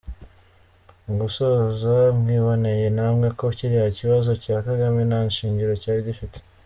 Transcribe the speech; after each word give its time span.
Mu 1.05 1.13
gusoza, 1.21 1.93
mwiboneye 2.19 2.87
namwe 2.95 3.27
ko 3.37 3.45
kiriya 3.57 3.89
kibazo 3.97 4.31
cya 4.43 4.57
Kagame 4.67 5.01
nta 5.09 5.21
shingiro 5.35 5.73
cyari 5.83 6.01
gifite! 6.09 6.37